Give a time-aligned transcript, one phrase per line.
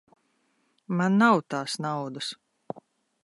[1.01, 2.31] Man nav tās naudas.